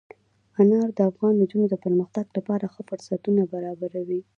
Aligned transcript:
انار 0.61 0.87
د 0.97 0.99
افغان 1.09 1.33
نجونو 1.41 1.65
د 1.69 1.75
پرمختګ 1.83 2.25
لپاره 2.37 2.65
ښه 2.73 2.81
فرصتونه 2.89 3.41
برابروي. 3.53 4.21